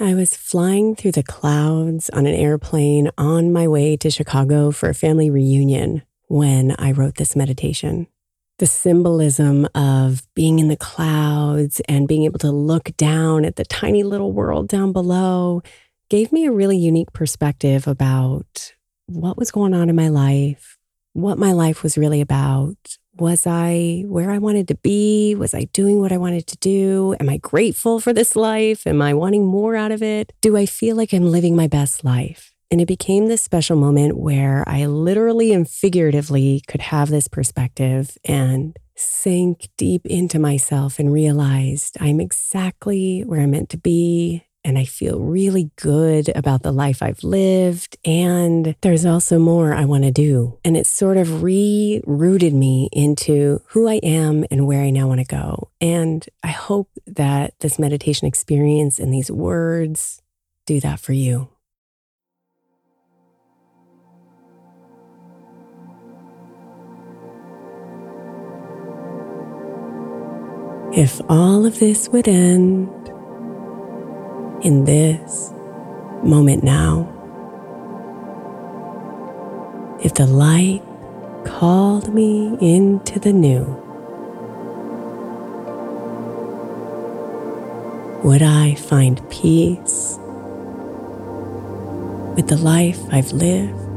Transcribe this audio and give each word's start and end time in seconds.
I 0.00 0.14
was 0.14 0.36
flying 0.36 0.94
through 0.94 1.12
the 1.12 1.24
clouds 1.24 2.08
on 2.10 2.24
an 2.24 2.34
airplane 2.34 3.10
on 3.18 3.52
my 3.52 3.66
way 3.66 3.96
to 3.96 4.10
Chicago 4.10 4.70
for 4.70 4.88
a 4.88 4.94
family 4.94 5.28
reunion 5.28 6.02
when 6.28 6.76
I 6.78 6.92
wrote 6.92 7.16
this 7.16 7.34
meditation. 7.34 8.06
The 8.60 8.66
symbolism 8.66 9.66
of 9.74 10.22
being 10.34 10.60
in 10.60 10.68
the 10.68 10.76
clouds 10.76 11.80
and 11.88 12.06
being 12.06 12.22
able 12.22 12.38
to 12.40 12.52
look 12.52 12.96
down 12.96 13.44
at 13.44 13.56
the 13.56 13.64
tiny 13.64 14.04
little 14.04 14.32
world 14.32 14.68
down 14.68 14.92
below 14.92 15.62
gave 16.08 16.30
me 16.30 16.46
a 16.46 16.52
really 16.52 16.78
unique 16.78 17.12
perspective 17.12 17.88
about 17.88 18.74
what 19.06 19.36
was 19.36 19.50
going 19.50 19.74
on 19.74 19.90
in 19.90 19.96
my 19.96 20.08
life, 20.08 20.78
what 21.14 21.38
my 21.38 21.50
life 21.50 21.82
was 21.82 21.98
really 21.98 22.20
about, 22.20 22.76
was 23.20 23.46
I 23.46 24.04
where 24.06 24.30
I 24.30 24.38
wanted 24.38 24.68
to 24.68 24.74
be? 24.76 25.34
Was 25.34 25.54
I 25.54 25.64
doing 25.72 26.00
what 26.00 26.12
I 26.12 26.18
wanted 26.18 26.46
to 26.48 26.56
do? 26.58 27.14
Am 27.20 27.28
I 27.28 27.38
grateful 27.38 28.00
for 28.00 28.12
this 28.12 28.36
life? 28.36 28.86
Am 28.86 29.02
I 29.02 29.14
wanting 29.14 29.44
more 29.44 29.76
out 29.76 29.92
of 29.92 30.02
it? 30.02 30.32
Do 30.40 30.56
I 30.56 30.66
feel 30.66 30.96
like 30.96 31.12
I'm 31.12 31.30
living 31.30 31.56
my 31.56 31.66
best 31.66 32.04
life? 32.04 32.52
And 32.70 32.80
it 32.80 32.86
became 32.86 33.26
this 33.26 33.42
special 33.42 33.76
moment 33.76 34.18
where 34.18 34.62
I 34.66 34.86
literally 34.86 35.52
and 35.52 35.68
figuratively 35.68 36.62
could 36.68 36.82
have 36.82 37.08
this 37.08 37.26
perspective 37.26 38.16
and 38.24 38.76
sink 38.94 39.68
deep 39.76 40.04
into 40.06 40.38
myself 40.38 40.98
and 40.98 41.12
realized 41.12 41.96
I'm 42.00 42.20
exactly 42.20 43.22
where 43.22 43.40
I'm 43.40 43.52
meant 43.52 43.70
to 43.70 43.78
be 43.78 44.44
and 44.64 44.78
I 44.78 44.84
feel 44.84 45.20
really 45.20 45.70
good 45.76 46.30
about 46.36 46.62
the 46.62 46.72
life 46.72 47.02
I've 47.02 47.22
lived. 47.22 47.96
And 48.04 48.74
there's 48.80 49.06
also 49.06 49.38
more 49.38 49.72
I 49.72 49.84
want 49.84 50.04
to 50.04 50.10
do. 50.10 50.58
And 50.64 50.76
it 50.76 50.86
sort 50.86 51.16
of 51.16 51.28
rerouted 51.28 52.52
me 52.52 52.88
into 52.92 53.62
who 53.68 53.88
I 53.88 53.94
am 54.02 54.44
and 54.50 54.66
where 54.66 54.82
I 54.82 54.90
now 54.90 55.08
want 55.08 55.20
to 55.20 55.26
go. 55.26 55.70
And 55.80 56.26
I 56.42 56.48
hope 56.48 56.90
that 57.06 57.54
this 57.60 57.78
meditation 57.78 58.26
experience 58.26 58.98
and 58.98 59.12
these 59.12 59.30
words 59.30 60.22
do 60.66 60.80
that 60.80 61.00
for 61.00 61.12
you. 61.12 61.48
If 70.92 71.20
all 71.28 71.64
of 71.64 71.78
this 71.78 72.08
would 72.08 72.26
end 72.26 72.88
in 74.62 74.84
this 74.84 75.52
moment 76.22 76.64
now. 76.64 77.14
If 80.02 80.14
the 80.14 80.26
light 80.26 80.82
called 81.44 82.12
me 82.12 82.56
into 82.60 83.18
the 83.18 83.32
new, 83.32 83.64
would 88.24 88.42
I 88.42 88.74
find 88.74 89.28
peace 89.30 90.18
with 92.36 92.48
the 92.48 92.56
life 92.56 93.00
I've 93.12 93.32
lived? 93.32 93.96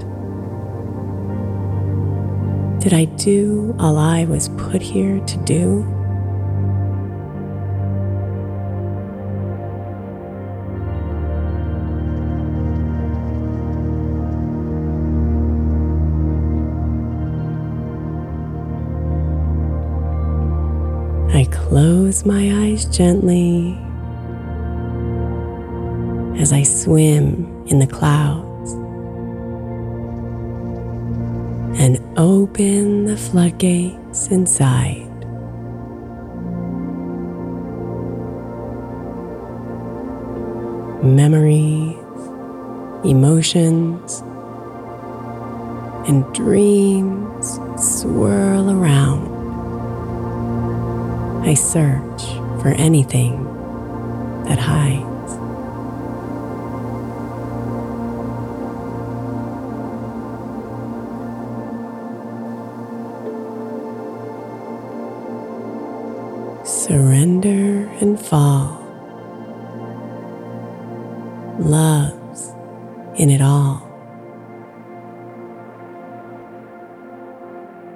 Did 2.81 2.94
I 2.94 3.06
do 3.06 3.75
all 3.80 3.97
I 3.97 4.25
was 4.25 4.50
put 4.50 4.81
here 4.81 5.19
to 5.19 5.38
do? 5.38 6.00
Close 21.72 22.26
my 22.26 22.66
eyes 22.66 22.84
gently 22.84 23.80
as 26.38 26.52
I 26.52 26.64
swim 26.64 27.66
in 27.68 27.80
the 27.80 27.88
clouds 27.88 28.74
and 31.80 31.98
open 32.20 33.06
the 33.06 33.16
floodgates 33.16 34.28
inside. 34.28 35.08
Memories, 41.06 41.96
emotions, 43.06 44.20
and 46.06 46.26
dreams 46.34 47.62
swirl 47.78 48.72
around. 48.72 49.41
I 51.44 51.56
search 51.56 52.24
for 52.62 52.69
anything 52.69 53.44
that 54.46 54.59
hides. 54.59 55.31
Surrender 66.63 67.90
and 68.02 68.19
fall. 68.19 68.78
Love's 71.59 72.50
in 73.19 73.31
it 73.31 73.41
all. 73.41 73.88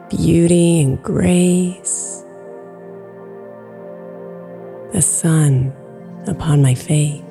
Beauty 0.09 0.81
and 0.81 1.01
grace 1.03 2.14
the 4.95 5.01
sun 5.01 5.73
upon 6.25 6.61
my 6.61 6.73
face. 6.73 7.24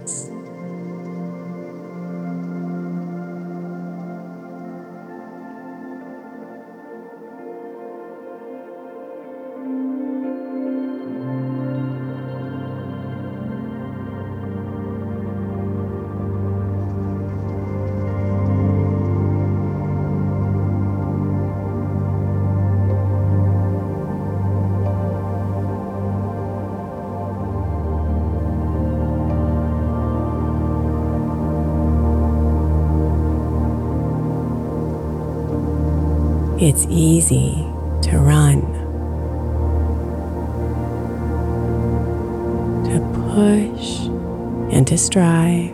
It's 36.66 36.86
easy 36.88 37.56
to 38.04 38.16
run, 38.16 38.62
to 42.84 43.00
push, 43.34 44.06
and 44.75 44.87
to 44.87 44.96
strive. 44.96 45.72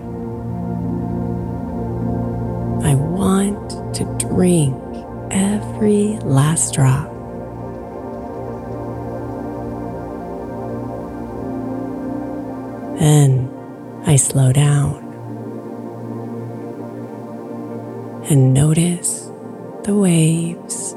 I 2.84 2.96
want 2.96 3.94
to 3.94 4.04
drink 4.18 4.74
every 5.30 6.18
last 6.24 6.74
drop. 6.74 7.08
Then 12.98 13.48
I 14.06 14.16
slow 14.16 14.52
down 14.52 15.04
and 18.28 18.52
notice 18.52 19.19
the 19.90 19.96
waves, 19.96 20.92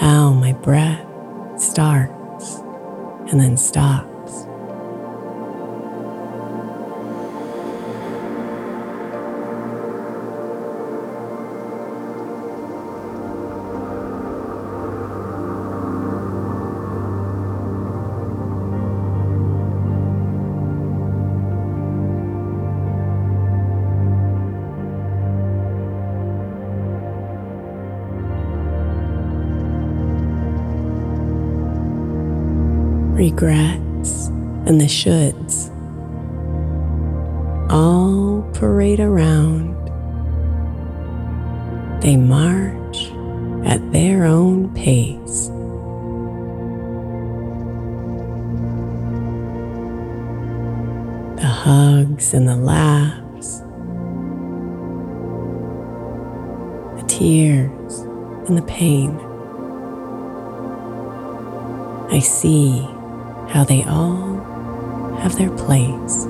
how 0.00 0.32
my 0.32 0.52
breath 0.52 1.06
starts 1.56 2.56
and 3.30 3.40
then 3.40 3.56
stops. 3.56 4.13
Regrets, 33.24 34.26
and 34.66 34.78
the 34.78 34.84
shoulds 34.84 35.70
all 37.70 38.42
parade 38.52 39.00
around. 39.00 39.72
They 42.02 42.18
march 42.18 43.10
at 43.64 43.80
their 43.92 44.26
own 44.26 44.74
pace. 44.74 45.48
The 51.40 51.46
hugs 51.46 52.34
and 52.34 52.46
the 52.46 52.56
laughs, 52.56 53.60
the 57.00 57.06
tears 57.08 58.00
and 58.46 58.58
the 58.58 58.66
pain. 58.66 59.18
I 62.10 62.18
see 62.18 62.86
how 63.48 63.64
they 63.64 63.84
all 63.84 64.36
have 65.20 65.36
their 65.36 65.50
place. 65.50 66.26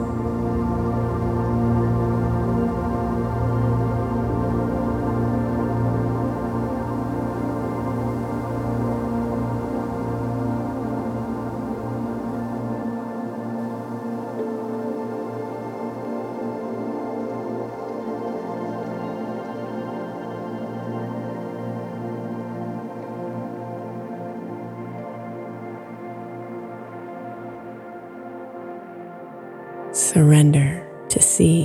Surrender 30.14 30.86
to 31.08 31.20
see 31.20 31.64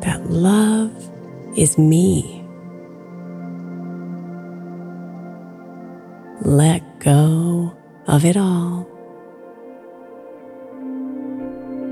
that 0.00 0.20
love 0.28 0.92
is 1.56 1.78
me. 1.78 2.44
Let 6.42 6.82
go 6.98 7.72
of 8.08 8.24
it 8.24 8.36
all 8.36 8.84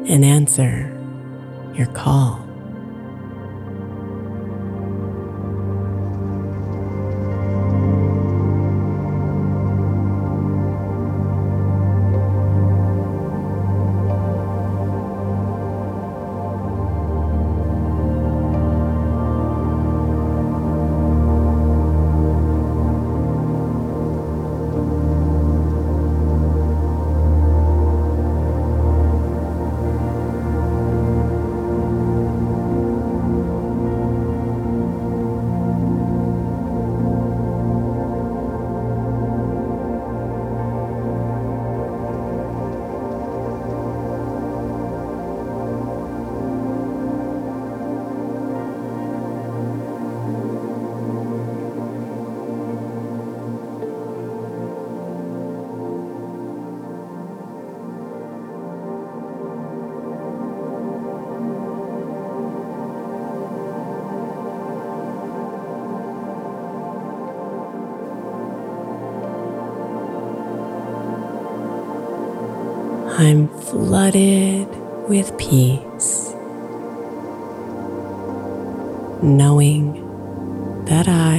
and 0.08 0.24
answer 0.24 0.92
your 1.76 1.86
call. 1.92 2.47
I'm 73.20 73.48
flooded 73.48 74.68
with 75.08 75.36
peace, 75.38 76.32
knowing 79.20 80.84
that 80.84 81.08
I 81.08 81.38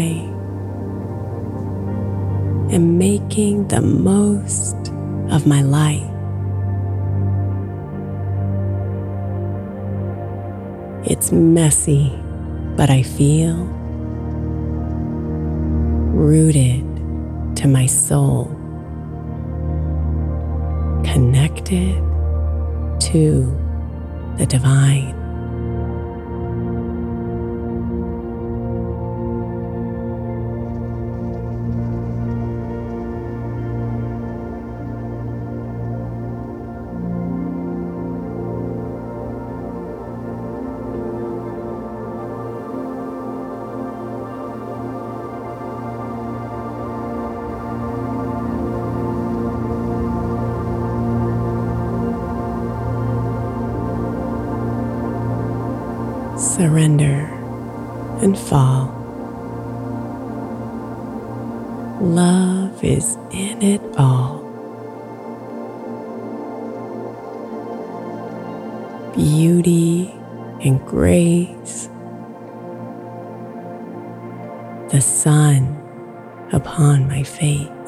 am 2.76 2.98
making 2.98 3.70
the 3.70 3.80
most 3.80 4.76
of 5.32 5.48
my 5.48 5.62
life. 5.62 6.04
It's 11.10 11.32
messy, 11.32 12.12
but 12.76 12.90
I 12.90 13.04
feel 13.04 13.56
rooted 16.12 16.84
to 17.56 17.70
my 17.70 17.86
soul 17.86 18.59
connected 21.14 21.96
to 23.00 23.44
the 24.38 24.46
divine. 24.46 25.19
Surrender 56.60 57.22
and 58.22 58.38
fall. 58.38 58.92
Love 62.02 62.84
is 62.84 63.16
in 63.32 63.62
it 63.62 63.82
all. 63.98 64.40
Beauty 69.16 70.14
and 70.60 70.86
grace. 70.86 71.88
The 74.92 75.00
sun 75.00 75.78
upon 76.52 77.08
my 77.08 77.24
face. 77.24 77.79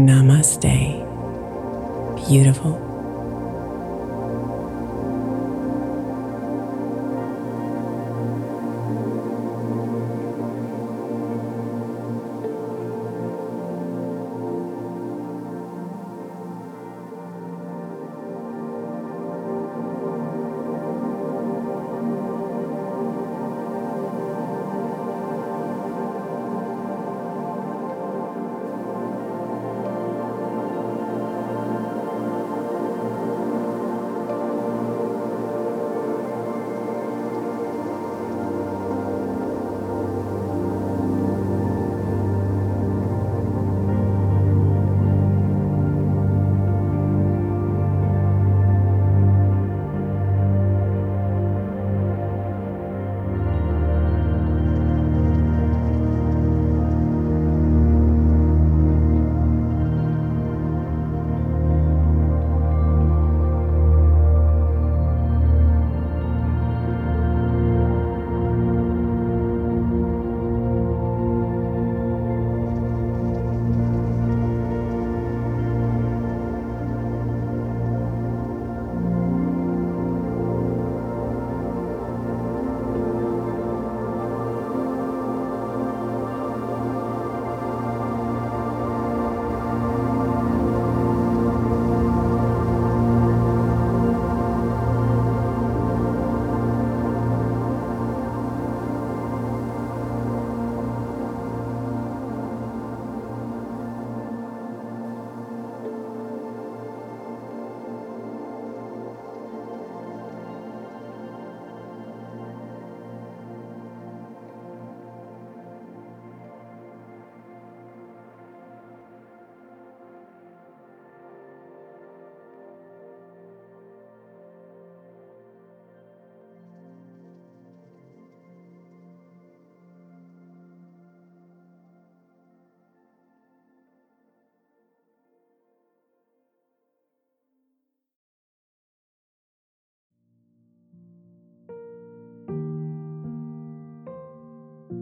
Namaste. 0.00 0.96
Beautiful. 2.26 2.89